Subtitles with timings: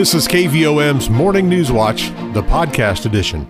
[0.00, 3.46] This is KVOM's Morning News Watch, the podcast edition.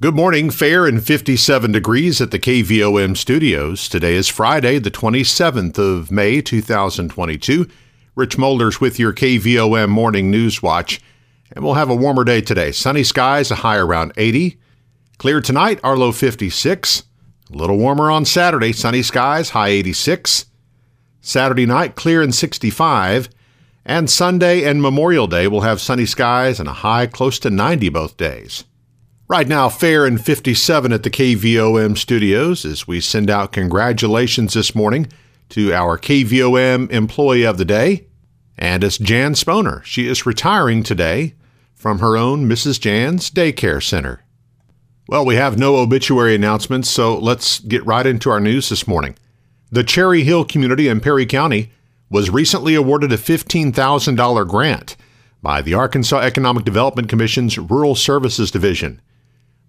[0.00, 3.86] Good morning, fair and 57 degrees at the KVOM studios.
[3.90, 7.68] Today is Friday, the 27th of May, 2022.
[8.14, 11.02] Rich Molders with your KVOM Morning News Watch.
[11.52, 12.72] And we'll have a warmer day today.
[12.72, 14.58] Sunny skies, a high around 80.
[15.18, 17.02] Clear tonight, our low 56.
[17.52, 20.46] A little warmer on Saturday, sunny skies, high 86.
[21.20, 23.28] Saturday night, clear and 65.
[23.86, 27.90] And Sunday and Memorial Day will have sunny skies and a high close to 90
[27.90, 28.64] both days.
[29.28, 34.74] Right now, fair and 57 at the KVOM studios as we send out congratulations this
[34.74, 35.08] morning
[35.50, 38.06] to our KVOM Employee of the Day,
[38.56, 39.84] and it's Jan Sponer.
[39.84, 41.34] She is retiring today
[41.74, 42.80] from her own Mrs.
[42.80, 44.22] Jan's Daycare Center.
[45.08, 49.16] Well, we have no obituary announcements, so let's get right into our news this morning.
[49.70, 51.70] The Cherry Hill community in Perry County
[52.14, 54.96] was recently awarded a $15,000 grant
[55.42, 59.02] by the Arkansas Economic Development Commission's Rural Services Division.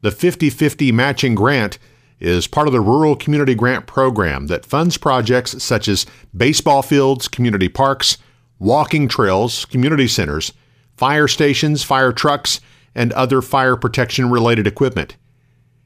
[0.02, 1.80] The 50 50 matching grant
[2.20, 6.06] is part of the Rural Community Grant Program that funds projects such as
[6.38, 8.20] baseball fields, community parks,
[8.59, 10.54] walking trails, community centers,
[10.96, 12.62] fire stations, fire trucks,
[12.94, 15.16] and other fire protection related equipment.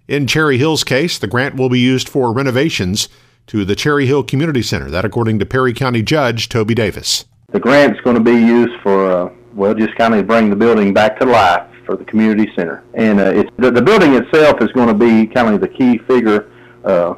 [0.10, 3.08] In Cherry Hill's case, the grant will be used for renovations
[3.48, 4.90] to the Cherry Hill Community Center.
[4.90, 7.26] That, according to Perry County Judge Toby Davis.
[7.52, 10.94] The grant's going to be used for, uh, well, just kind of bring the building
[10.94, 12.84] back to life for the community center.
[12.94, 15.98] And uh, it's, the, the building itself is going to be kind of the key
[16.08, 16.52] figure
[16.86, 17.16] uh,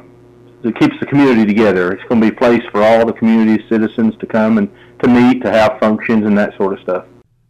[0.62, 1.92] that keeps the community together.
[1.92, 4.70] It's going to be a place for all the community citizens to come and
[5.02, 7.04] to meet, to have functions, and that sort of stuff.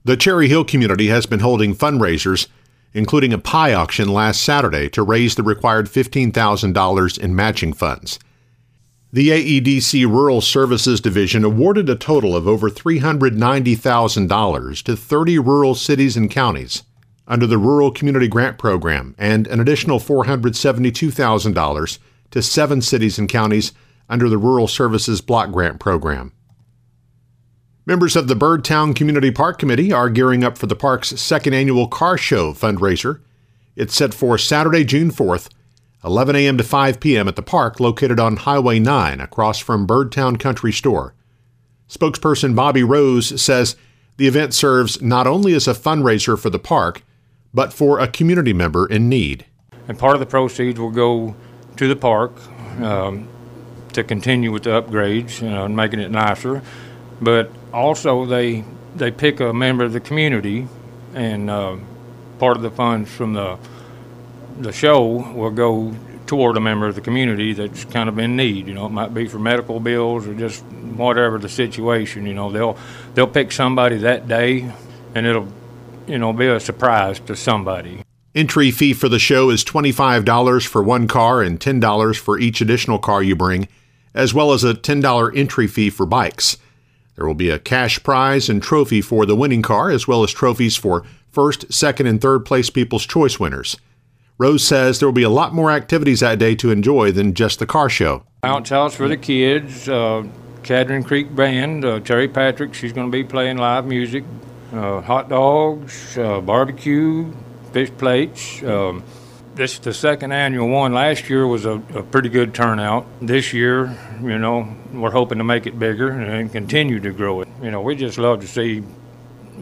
[0.04, 2.48] The Cherry Hill community has been holding fundraisers,
[2.92, 8.18] including a pie auction last Saturday, to raise the required $15,000 in matching funds.
[9.14, 16.16] The AEDC Rural Services Division awarded a total of over $390,000 to 30 rural cities
[16.16, 16.82] and counties
[17.28, 21.98] under the Rural Community Grant Program and an additional $472,000
[22.30, 23.72] to seven cities and counties
[24.08, 26.32] under the Rural Services Block Grant Program.
[27.84, 31.86] Members of the Birdtown Community Park Committee are gearing up for the park's second annual
[31.86, 33.20] car show fundraiser.
[33.76, 35.50] It's set for Saturday, June 4th
[36.04, 36.56] 11 a.m.
[36.58, 37.28] to 5 p.m.
[37.28, 41.14] at the park located on Highway 9 across from Birdtown Country Store.
[41.88, 43.76] Spokesperson Bobby Rose says
[44.16, 47.02] the event serves not only as a fundraiser for the park,
[47.54, 49.46] but for a community member in need.
[49.86, 51.36] And part of the proceeds will go
[51.76, 52.32] to the park
[52.80, 53.28] um,
[53.92, 56.62] to continue with the upgrades you know, and making it nicer.
[57.20, 58.64] But also, they
[58.94, 60.66] they pick a member of the community,
[61.14, 61.76] and uh,
[62.38, 63.58] part of the funds from the
[64.60, 65.94] the show will go
[66.26, 68.66] toward a member of the community that's kind of in need.
[68.66, 72.26] You know, it might be for medical bills or just whatever the situation.
[72.26, 72.76] You know, they'll
[73.14, 74.70] they'll pick somebody that day,
[75.14, 75.48] and it'll
[76.06, 78.02] you know be a surprise to somebody.
[78.34, 82.98] Entry fee for the show is $25 for one car and $10 for each additional
[82.98, 83.68] car you bring,
[84.14, 86.56] as well as a $10 entry fee for bikes.
[87.14, 90.32] There will be a cash prize and trophy for the winning car, as well as
[90.32, 93.76] trophies for first, second, and third place People's Choice winners.
[94.42, 97.60] Rose says there will be a lot more activities that day to enjoy than just
[97.60, 98.24] the car show.
[98.42, 100.26] Bounce house for the kids, uh,
[100.64, 104.24] Cadron Creek Band, uh, Terry Patrick, she's going to be playing live music,
[104.72, 107.32] uh, hot dogs, uh, barbecue,
[107.72, 108.60] fish plates.
[108.64, 109.04] Um,
[109.54, 110.92] this is the second annual one.
[110.92, 113.06] Last year was a, a, pretty good turnout.
[113.20, 117.48] This year, you know, we're hoping to make it bigger and continue to grow it.
[117.62, 118.82] You know, we just love to see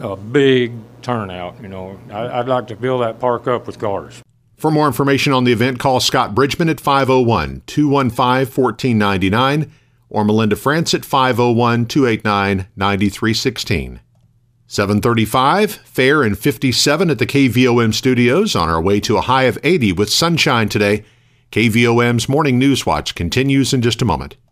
[0.01, 1.61] a big turnout.
[1.61, 4.23] You know, I, would like to fill that park up with cars.
[4.61, 9.73] For more information on the event, call Scott Bridgman at 501 215 1499
[10.11, 14.01] or Melinda France at 501 289 9316.
[14.67, 19.59] 735, fair and 57 at the KVOM studios on our way to a high of
[19.63, 21.07] 80 with sunshine today.
[21.53, 24.37] KVOM's Morning News Watch continues in just a moment.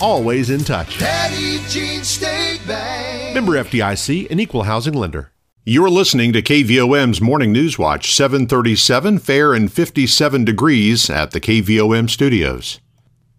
[0.00, 0.98] always in touch.
[0.98, 3.34] Petit Jean State Bank.
[3.34, 5.32] Member FDIC, an equal housing lender.
[5.64, 12.08] You're listening to KVOM's Morning News Watch, 737, fair and 57 degrees at the KVOM
[12.08, 12.78] studios.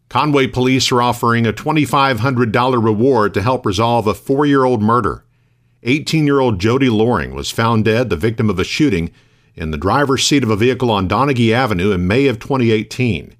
[0.09, 5.24] Conway police are offering a $2,500 reward to help resolve a four year old murder.
[5.83, 9.12] 18 year old Jody Loring was found dead, the victim of a shooting
[9.56, 13.36] in the driver's seat of a vehicle on Donaghy Avenue in May of 2018.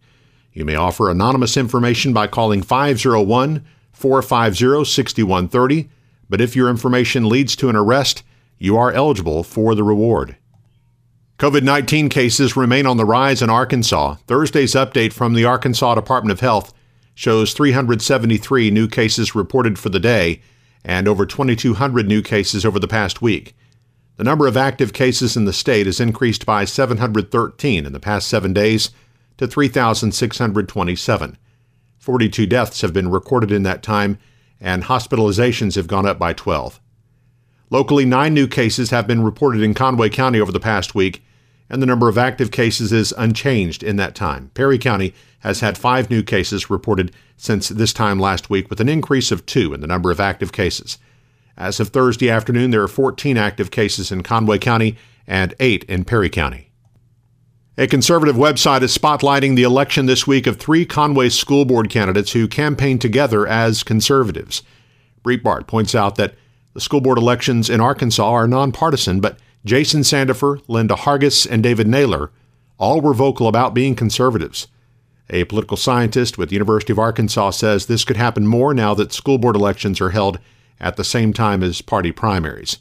[0.58, 5.88] You may offer anonymous information by calling 501 450 6130,
[6.32, 8.24] but if your information leads to an arrest,
[8.58, 10.36] you are eligible for the reward.
[11.38, 14.16] COVID 19 cases remain on the rise in Arkansas.
[14.26, 16.74] Thursday's update from the Arkansas Department of Health
[17.14, 20.42] shows 373 new cases reported for the day
[20.84, 23.56] and over 2,200 new cases over the past week.
[24.16, 28.28] The number of active cases in the state has increased by 713 in the past
[28.28, 28.90] seven days
[29.38, 31.38] to 3,627.
[31.98, 34.18] 42 deaths have been recorded in that time,
[34.60, 36.80] and hospitalizations have gone up by 12.
[37.70, 41.22] Locally, nine new cases have been reported in Conway County over the past week,
[41.70, 44.52] and the number of active cases is unchanged in that time.
[44.54, 48.90] Perry County has had five new cases reported since this time last week, with an
[48.90, 50.98] increase of two in the number of active cases.
[51.58, 54.96] As of Thursday afternoon, there are 14 active cases in Conway County
[55.28, 56.67] and eight in Perry County.
[57.80, 62.32] A conservative website is spotlighting the election this week of three Conway school board candidates
[62.32, 64.64] who campaigned together as conservatives.
[65.24, 66.34] Breitbart points out that
[66.74, 71.88] the school board elections in Arkansas are nonpartisan, but Jason Sandifer, Linda Hargis, and David
[71.88, 72.32] Naylor
[72.80, 74.68] all were vocal about being conservatives.
[75.30, 79.14] A political scientist with the University of Arkansas says this could happen more now that
[79.14, 80.40] school board elections are held
[80.80, 82.80] at the same time as party primaries.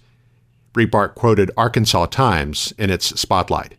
[0.72, 3.74] Breitbart quoted Arkansas Times in its spotlight.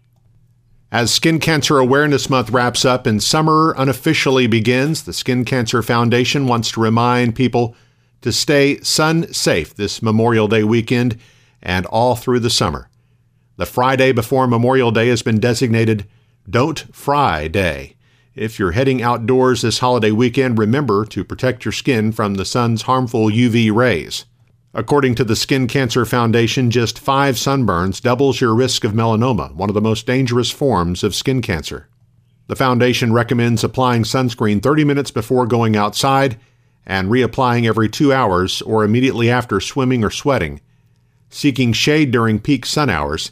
[0.89, 6.47] As Skin Cancer Awareness Month wraps up and summer unofficially begins, the Skin Cancer Foundation
[6.47, 7.75] wants to remind people
[8.21, 11.19] to stay sun safe this Memorial Day weekend
[11.61, 12.89] and all through the summer.
[13.57, 16.07] The Friday before Memorial Day has been designated
[16.49, 17.97] Don't Fry Day.
[18.33, 22.83] If you're heading outdoors this holiday weekend, remember to protect your skin from the sun's
[22.83, 24.23] harmful UV rays.
[24.77, 29.71] According to the Skin Cancer Foundation, just five sunburns doubles your risk of melanoma, one
[29.71, 31.87] of the most dangerous forms of skin cancer.
[32.45, 36.37] The foundation recommends applying sunscreen 30 minutes before going outside
[36.85, 40.61] and reapplying every two hours or immediately after swimming or sweating,
[41.31, 43.31] seeking shade during peak sun hours,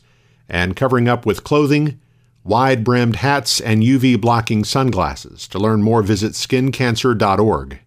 [0.50, 2.00] and covering up with clothing,
[2.44, 5.48] wide brimmed hats, and UV blocking sunglasses.
[5.50, 7.82] To learn more, visit skincancer.org.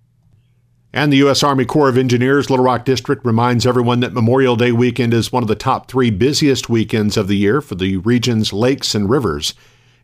[0.93, 1.43] And the U.S.
[1.43, 5.43] Army Corps of Engineers Little Rock District reminds everyone that Memorial Day weekend is one
[5.43, 9.55] of the top three busiest weekends of the year for the region's lakes and rivers,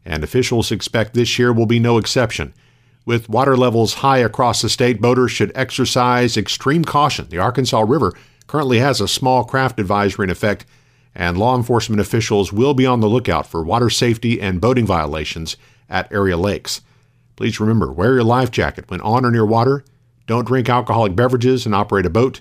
[0.04, 2.52] and officials expect this year will be no exception.
[3.06, 7.28] With water levels high across the state, boaters should exercise extreme caution.
[7.28, 8.12] The Arkansas River
[8.46, 10.66] currently has a small craft advisory in effect
[11.14, 15.56] and law enforcement officials will be on the lookout for water safety and boating violations
[15.88, 16.81] at area lakes.
[17.36, 19.84] Please remember wear your life jacket when on or near water,
[20.26, 22.40] don't drink alcoholic beverages and operate a boat,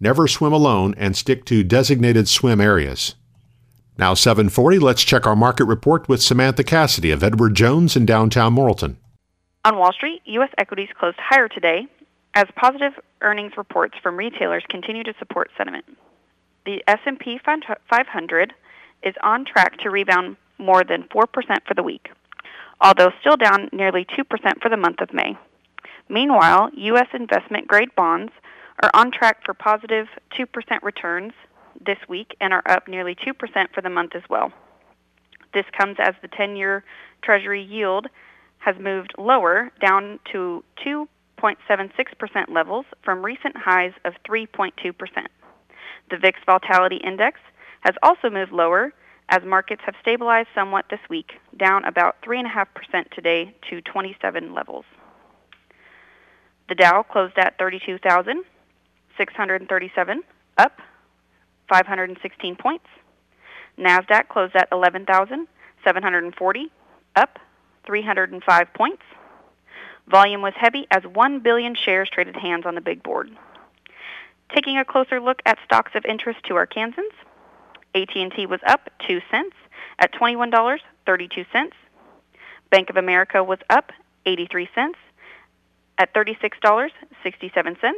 [0.00, 3.14] never swim alone, and stick to designated swim areas.
[3.98, 8.54] Now 740, let's check our market report with Samantha Cassidy of Edward Jones in downtown
[8.54, 8.96] Morrilton.
[9.64, 10.50] On Wall Street, U.S.
[10.56, 11.86] equities closed higher today
[12.34, 15.84] as positive earnings reports from retailers continue to support sentiment
[16.64, 18.52] the S&P 500
[19.02, 21.26] is on track to rebound more than 4%
[21.66, 22.10] for the week,
[22.80, 25.36] although still down nearly 2% for the month of May.
[26.10, 27.06] Meanwhile, U.S.
[27.14, 28.32] investment grade bonds
[28.82, 30.46] are on track for positive 2%
[30.82, 31.32] returns
[31.80, 33.32] this week and are up nearly 2%
[33.72, 34.52] for the month as well.
[35.54, 36.82] This comes as the 10 year
[37.22, 38.08] Treasury yield
[38.58, 44.72] has moved lower down to 2.76% levels from recent highs of 3.2%.
[46.10, 47.38] The VIX Volatility Index
[47.82, 48.92] has also moved lower
[49.28, 54.84] as markets have stabilized somewhat this week, down about 3.5% today to 27 levels.
[56.70, 60.22] The Dow closed at 32,637,
[60.56, 60.80] up
[61.68, 62.86] 516 points.
[63.76, 66.72] NASDAQ closed at 11,740,
[67.16, 67.40] up
[67.84, 69.02] 305 points.
[70.06, 73.36] Volume was heavy as 1 billion shares traded hands on the big board.
[74.54, 77.10] Taking a closer look at stocks of interest to Arkansans,
[77.96, 79.56] AT&T was up 2 cents
[79.98, 81.72] at $21.32.
[82.70, 83.90] Bank of America was up
[84.24, 84.98] 83 cents
[86.00, 87.92] at $36.67.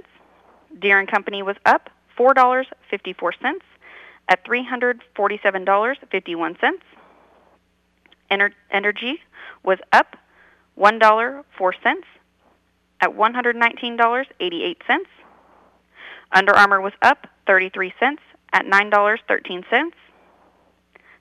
[0.80, 3.60] Deere & Company was up $4.54
[4.28, 6.72] at $347.51.
[8.30, 9.14] Ener- Entergy
[9.62, 10.16] was up
[10.76, 11.94] $1.04
[13.00, 14.76] at $119.88.
[16.32, 19.92] Under Armour was up 33 cents at $9.13.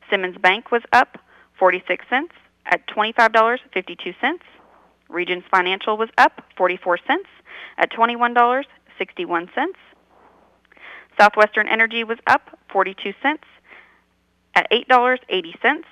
[0.09, 1.19] Simmons Bank was up
[1.59, 2.33] 46 cents
[2.65, 4.39] at $25.52.
[5.11, 7.27] Regions Financial was up 44 cents
[7.77, 9.49] at $21.61.
[11.19, 13.43] Southwestern Energy was up 42 cents
[14.55, 15.83] at $8.80.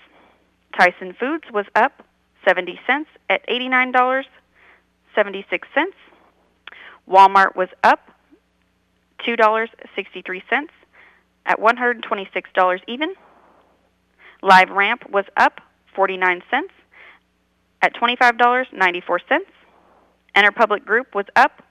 [0.77, 2.03] Tyson Foods was up
[2.45, 4.25] 70 cents at $89.76.
[7.07, 8.11] Walmart was up
[9.27, 10.67] $2.63
[11.45, 13.13] at $126 even.
[14.41, 15.59] LiveRamp was up
[15.95, 16.71] 49 cents
[17.81, 19.39] at $25.94.
[20.35, 21.63] Interpublic Group was up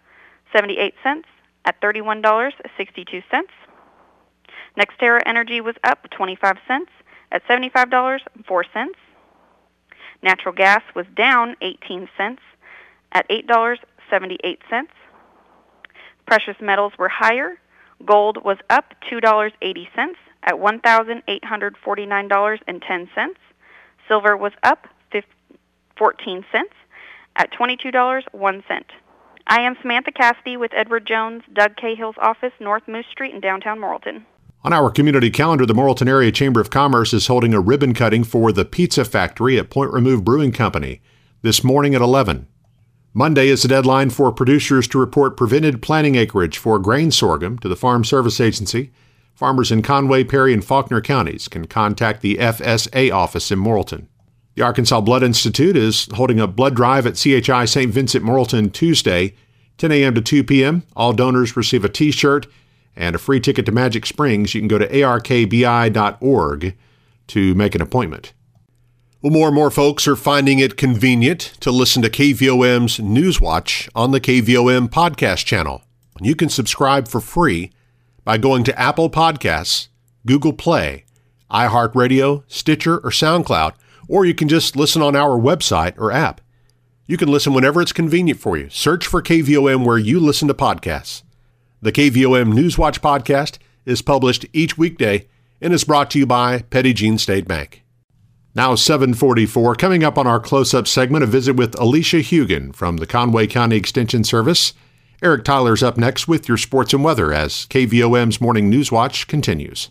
[0.53, 1.29] 78 cents
[1.65, 3.23] at $31.62.
[4.79, 6.91] NextEra Energy was up 25 cents
[7.33, 8.87] at $75.04.
[10.23, 12.41] Natural gas was down 18 cents
[13.12, 14.87] at $8.78.
[16.27, 17.59] Precious metals were higher.
[18.05, 23.29] Gold was up $2.80 at $1,849.10.
[24.07, 24.87] Silver was up
[25.99, 26.75] 14 cents
[27.37, 28.62] at $22.01.
[29.47, 33.78] I am Samantha Cassidy with Edward Jones, Doug Cahill's office, North Moose Street in downtown
[33.78, 34.25] Morrilton.
[34.64, 38.25] On our community calendar, the Morrilton Area Chamber of Commerce is holding a ribbon cutting
[38.25, 41.00] for the Pizza Factory at Point Remove Brewing Company
[41.43, 42.47] this morning at 11.
[43.14, 47.69] Monday is the deadline for producers to report prevented planting acreage for grain sorghum to
[47.69, 48.93] the Farm Service Agency.
[49.35, 54.09] Farmers in Conway, Perry, and Faulkner counties can contact the FSA office in Morrilton.
[54.59, 57.93] The Arkansas Blood Institute is holding a blood drive at CHI St.
[57.93, 59.37] Vincent Morrilton Tuesday,
[59.77, 60.17] 10 a.m.
[60.17, 60.83] to 2 p.m.
[60.97, 62.49] All donors receive a t shirt
[62.97, 64.57] and a free ticket to Magic Springs.
[64.57, 66.77] You can go to arkbi.org
[67.29, 68.33] to make an appointment.
[69.23, 74.11] Well, more and more folks are finding it convenient to listen to KVOM's Newswatch on
[74.11, 75.83] the KVOM podcast channel.
[76.21, 77.71] You can subscribe for free
[78.25, 79.87] by going to Apple Podcasts,
[80.27, 81.05] Google Play,
[81.49, 83.75] iHeartRadio, Stitcher, or SoundCloud
[84.09, 86.41] or you can just listen on our website or app.
[87.07, 88.69] You can listen whenever it's convenient for you.
[88.69, 91.23] Search for KVOM where you listen to podcasts.
[91.81, 95.29] The KVOM Newswatch podcast is published each weekday
[95.61, 97.85] and is brought to you by Petit Jean State Bank.
[98.55, 103.07] Now 744, coming up on our close-up segment, a visit with Alicia Hugan from the
[103.07, 104.75] Conway County Extension Service.
[105.23, 109.91] Eric Tyler's up next with your sports and weather as KVOM's Morning News Watch continues.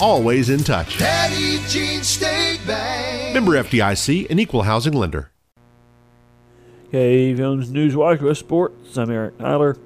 [0.00, 0.98] always in touch.
[0.98, 3.34] Petit Jean State Bank.
[3.34, 5.30] Member FDIC, an equal housing lender.
[6.92, 8.96] KVOM's Newswatch with Sports.
[8.96, 9.76] I'm Eric Tyler.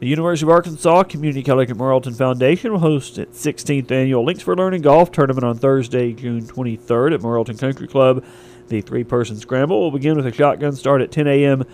[0.00, 4.42] The University of Arkansas Community College at Morrilton Foundation will host its 16th annual Links
[4.42, 8.24] for Learning Golf Tournament on Thursday, June 23rd at Morrilton Country Club.
[8.68, 11.64] The three-person scramble will begin with a shotgun start at 10 a.m.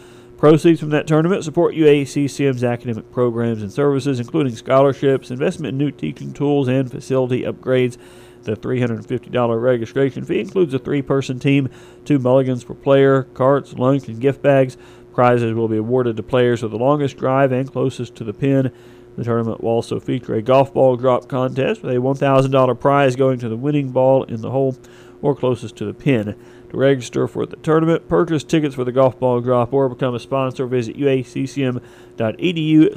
[0.44, 5.90] Proceeds from that tournament support UACCM's academic programs and services, including scholarships, investment in new
[5.90, 7.96] teaching tools, and facility upgrades.
[8.42, 11.70] The $350 registration fee includes a three person team,
[12.04, 14.76] two mulligans per player, carts, lunch, and gift bags.
[15.14, 18.70] Prizes will be awarded to players with the longest drive and closest to the pin.
[19.16, 23.38] The tournament will also feature a golf ball drop contest with a $1,000 prize going
[23.38, 24.76] to the winning ball in the hole
[25.22, 26.36] or closest to the pin.
[26.74, 30.18] To register for the tournament, purchase tickets for the golf ball drop, or become a
[30.18, 31.78] sponsor, visit uaccm.edu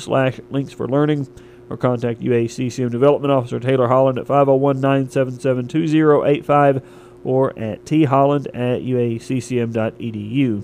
[0.01, 1.27] slash links for learning
[1.69, 6.81] or contact UACCM Development Officer Taylor Holland at 501 977 2085
[7.23, 10.63] or at tholland at uaccm.edu.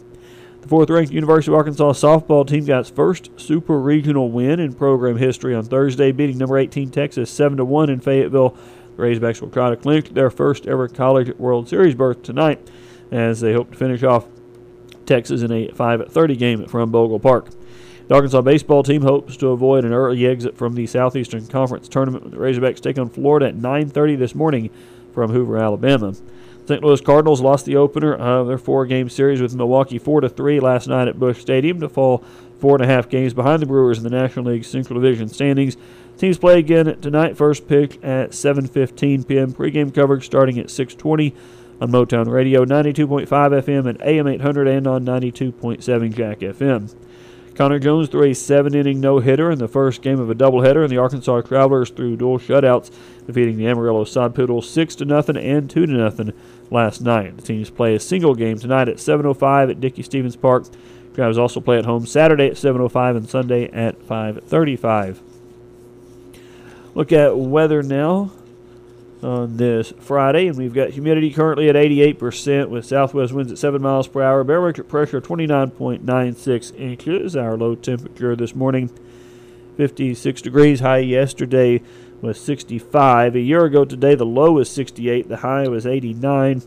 [0.62, 4.74] The fourth ranked University of Arkansas softball team got its first super regional win in
[4.74, 8.58] program history on Thursday, beating number 18 Texas 7 1 in Fayetteville.
[8.98, 12.68] The Razorbacks will try to clinch their first ever College World Series berth tonight
[13.14, 14.26] as they hope to finish off
[15.06, 17.50] Texas in a 5:30 game from Bogle Park.
[18.08, 22.24] The Arkansas baseball team hopes to avoid an early exit from the Southeastern Conference tournament.
[22.24, 24.70] With the Razorbacks take on Florida at 9:30 this morning
[25.14, 26.14] from Hoover, Alabama.
[26.66, 26.84] St.
[26.84, 31.20] Louis Cardinals lost the opener of their four-game series with Milwaukee 4-3 last night at
[31.20, 32.24] Busch Stadium to fall
[32.58, 35.76] four and a half games behind the Brewers in the National League Central Division standings.
[36.18, 37.36] Teams play again tonight.
[37.36, 39.52] First pitch at 7:15 p.m.
[39.52, 41.34] Pre-game coverage starting at 6:20
[41.84, 46.96] on Motown Radio, 92.5 FM and AM 800, and on 92.7 Jack FM.
[47.56, 50.98] Connor Jones threw a seven-inning no-hitter in the first game of a doubleheader, and the
[50.98, 52.90] Arkansas Travelers threw dual shutouts,
[53.28, 56.32] defeating the Amarillo Sod Poodles six to nothing and two to nothing
[56.72, 57.36] last night.
[57.36, 60.68] The teams play a single game tonight at 7:05 at Dickey-Stephens Park.
[61.14, 65.22] Travs also play at home Saturday at 7:05 and Sunday at 5:35.
[66.96, 68.32] Look at weather now.
[69.24, 73.82] On this Friday, and we've got humidity currently at 88% with southwest winds at 7
[73.82, 77.36] miles per hour, barometric pressure 29.96 inches.
[77.36, 78.90] Our low temperature this morning
[79.78, 81.82] 56 degrees, high yesterday
[82.22, 83.36] was 65.
[83.36, 86.62] A year ago today, the low was 68, the high was 89.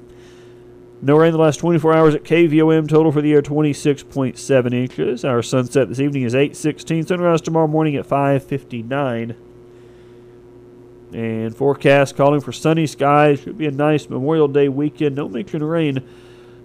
[1.02, 2.88] No rain the last 24 hours at KVOM.
[2.88, 5.24] Total for the year 26.7 inches.
[5.24, 7.06] Our sunset this evening is 8:16.
[7.06, 9.34] Sunrise tomorrow morning at 5:59.
[11.16, 13.40] And forecast calling for sunny skies.
[13.40, 15.16] Should be a nice Memorial Day weekend.
[15.16, 16.06] No mention of rain,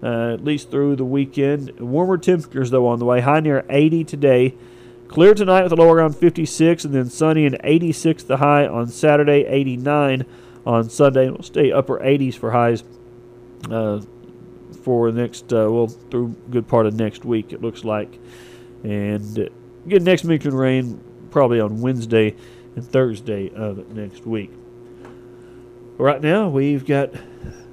[0.04, 1.80] uh, at least through the weekend.
[1.80, 3.22] Warmer temperatures though on the way.
[3.22, 4.56] High near 80 today.
[5.08, 8.90] Clear tonight with a low around 56, and then sunny and 86 the high on
[8.90, 9.46] Saturday.
[9.46, 10.26] 89
[10.66, 11.30] on Sunday.
[11.30, 12.84] We'll stay upper 80s for highs.
[13.70, 14.02] Uh,
[14.84, 18.20] for next, uh, well, through good part of next week, it looks like.
[18.84, 19.46] And uh,
[19.88, 22.36] get next in rain probably on Wednesday
[22.76, 24.52] and Thursday of next week.
[25.98, 27.14] Right now, we've got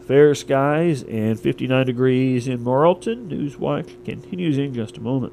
[0.06, 3.28] fair skies and 59 degrees in Morrilton.
[3.28, 5.32] Newswatch continues in just a moment.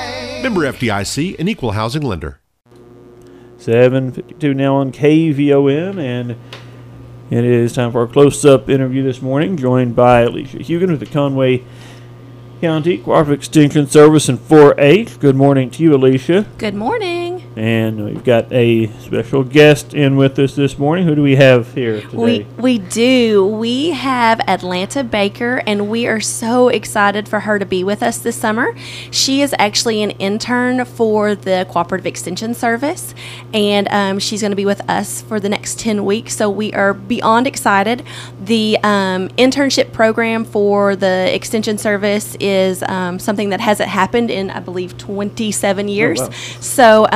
[0.41, 2.39] Member FDIC, an equal housing lender.
[3.57, 6.31] 752 now on KVOM, and
[7.29, 10.99] it is time for our close up interview this morning, joined by Alicia Hugan with
[10.99, 11.63] the Conway
[12.59, 15.19] County Cooperative Extension Service and 4 H.
[15.19, 16.47] Good morning to you, Alicia.
[16.57, 17.20] Good morning.
[17.55, 21.05] And we've got a special guest in with us this morning.
[21.05, 22.17] Who do we have here today?
[22.17, 23.45] We we do.
[23.45, 28.19] We have Atlanta Baker, and we are so excited for her to be with us
[28.19, 28.73] this summer.
[29.11, 33.13] She is actually an intern for the Cooperative Extension Service,
[33.53, 36.37] and um, she's going to be with us for the next ten weeks.
[36.37, 38.03] So we are beyond excited.
[38.41, 44.49] The um, internship program for the Extension Service is um, something that hasn't happened in,
[44.51, 46.21] I believe, twenty seven years.
[46.21, 46.29] wow.
[46.61, 47.07] So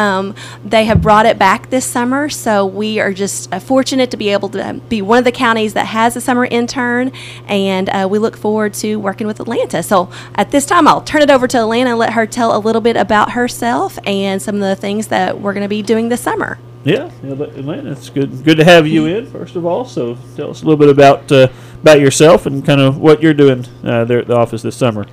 [0.63, 2.29] they have brought it back this summer.
[2.29, 5.73] So we are just uh, fortunate to be able to be one of the counties
[5.73, 7.11] that has a summer intern,
[7.47, 9.83] and uh, we look forward to working with Atlanta.
[9.83, 12.59] So at this time, I'll turn it over to Atlanta and let her tell a
[12.59, 16.09] little bit about herself and some of the things that we're going to be doing
[16.09, 16.57] this summer.
[16.85, 17.93] Yeah, Atlanta.
[17.93, 18.43] It's good.
[18.43, 19.25] Good to have you in.
[19.25, 21.47] First of all, so tell us a little bit about uh,
[21.81, 25.07] about yourself and kind of what you're doing uh, there at the office this summer.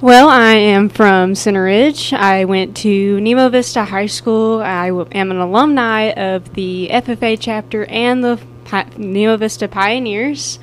[0.00, 2.12] Well, I am from Center Ridge.
[2.12, 4.60] I went to Nemo Vista High School.
[4.60, 10.58] I w- am an alumni of the FFA chapter and the Pi- Nemo Vista Pioneers.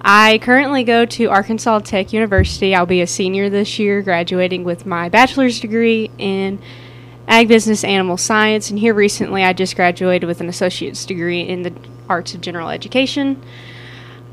[0.00, 2.76] I currently go to Arkansas Tech University.
[2.76, 6.60] I'll be a senior this year, graduating with my bachelor's degree in
[7.26, 8.70] ag business animal science.
[8.70, 11.72] And here recently, I just graduated with an associate's degree in the
[12.08, 13.42] arts of general education.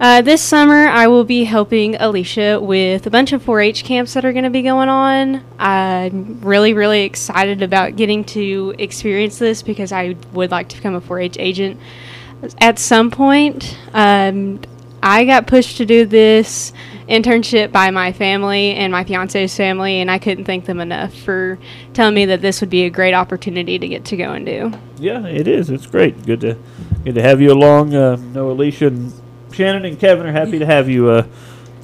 [0.03, 4.15] Uh, this summer, I will be helping Alicia with a bunch of 4 H camps
[4.15, 5.41] that are going to be going on.
[5.57, 10.95] I'm really, really excited about getting to experience this because I would like to become
[10.95, 11.79] a 4 H agent
[12.59, 13.77] at some point.
[13.93, 14.59] Um,
[15.01, 16.73] I got pushed to do this
[17.07, 21.57] internship by my family and my fiance's family, and I couldn't thank them enough for
[21.93, 24.73] telling me that this would be a great opportunity to get to go and do.
[24.97, 25.69] Yeah, it is.
[25.69, 26.25] It's great.
[26.25, 26.57] Good to
[27.05, 27.95] good to have you along.
[27.95, 29.22] Uh, Alicia and
[29.53, 31.27] Shannon and Kevin are happy to have you uh,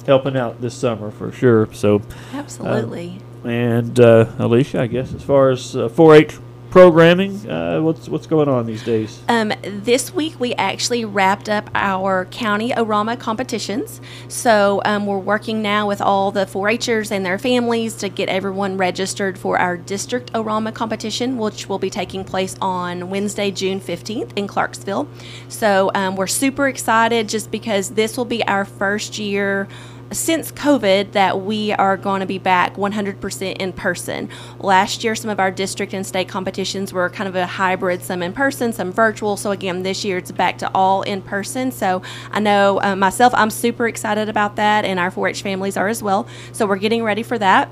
[0.06, 1.72] helping out this summer for sure.
[1.72, 2.02] So,
[2.32, 3.20] Absolutely.
[3.44, 6.38] and uh, Alicia, I guess as far as uh, 4-H
[6.70, 9.20] programming, uh, what's what's going on these days?
[9.28, 14.00] Um, this week we actually wrapped up our county Orama competitions.
[14.28, 18.76] So um, we're working now with all the 4-Hers and their families to get everyone
[18.76, 24.32] registered for our district Orama competition, which will be taking place on Wednesday, June 15th
[24.36, 25.08] in Clarksville.
[25.48, 29.68] So um, we're super excited just because this will be our first year
[30.12, 34.28] since COVID that we are going to be back 100% in person.
[34.58, 38.22] Last year, some of our district and state competitions were kind of a hybrid, some
[38.22, 39.36] in person, some virtual.
[39.36, 41.70] So, again, this year it's back to all in person.
[41.70, 45.76] So, I know uh, myself, I'm super excited about that, and our 4 H families
[45.76, 46.26] are as well.
[46.52, 47.70] So, we're getting ready for that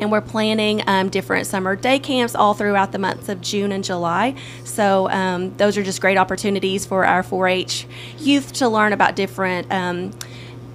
[0.00, 3.82] and we're planning um, different summer day camps all throughout the months of June and
[3.82, 4.34] July.
[4.64, 7.86] So um, those are just great opportunities for our 4-H
[8.18, 10.12] youth to learn about different, um,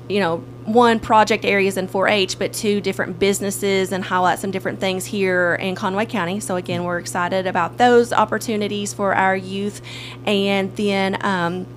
[0.10, 4.80] you know, one project areas in 4-H, but two different businesses and highlight some different
[4.80, 6.40] things here in Conway County.
[6.40, 9.82] So again, we're excited about those opportunities for our youth,
[10.26, 11.24] and then.
[11.26, 11.68] Um,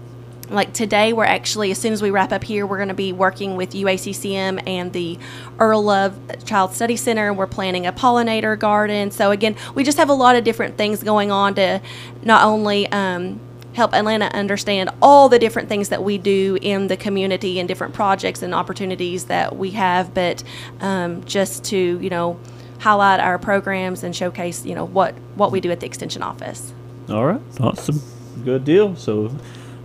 [0.49, 3.13] like today we're actually as soon as we wrap up here we're going to be
[3.13, 5.19] working with uaccm and the
[5.59, 10.09] earl love child study center we're planning a pollinator garden so again we just have
[10.09, 11.81] a lot of different things going on to
[12.23, 13.41] not only um,
[13.77, 17.95] help atlanta understand all the different things that we do in the community and different
[17.95, 20.43] projects and opportunities that we have but
[20.81, 22.39] um, just to you know
[22.81, 26.73] highlight our programs and showcase you know what what we do at the extension office.
[27.09, 28.01] All right, awesome,
[28.45, 28.97] good deal.
[28.97, 29.27] So,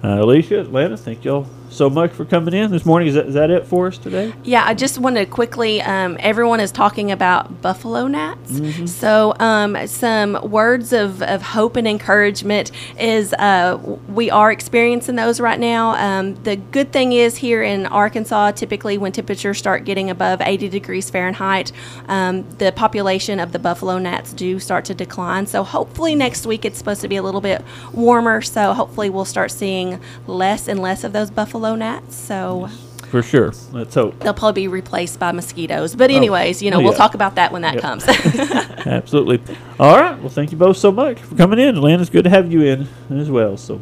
[0.04, 3.07] uh, Alicia, Atlanta, thank y'all so much for coming in this morning.
[3.07, 4.34] Is that, is that it for us today?
[4.43, 5.81] Yeah, I just want to quickly.
[5.81, 8.60] Um, everyone is talking about buffalo gnats.
[8.91, 13.77] So, um, some words of, of hope and encouragement is uh,
[14.10, 15.91] we are experiencing those right now.
[15.91, 20.67] Um, the good thing is here in Arkansas, typically when temperatures start getting above 80
[20.69, 21.71] degrees Fahrenheit,
[22.07, 25.47] um, the population of the buffalo gnats do start to decline.
[25.47, 28.41] So, hopefully next week it's supposed to be a little bit warmer.
[28.41, 32.15] So, hopefully we'll start seeing less and less of those buffalo gnats.
[32.15, 32.67] So
[33.10, 33.54] For sure.
[33.71, 34.19] Let's hope.
[34.19, 35.95] they'll probably be replaced by mosquitoes.
[35.95, 37.82] But oh, anyways, you know, Oh, we'll talk about that when that Yep.
[37.84, 38.06] comes.
[38.88, 39.41] Absolutely.
[39.80, 40.17] All right.
[40.19, 41.76] Well, thank you both so much for coming in.
[41.76, 43.58] Atlanta, it's good to have you in as well.
[43.58, 43.82] So,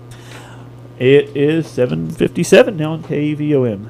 [0.98, 3.90] it is 7:57 now on KVOM.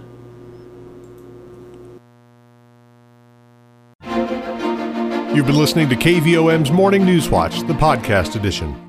[5.36, 8.89] You've been listening to KVOM's Morning News Watch, the podcast edition.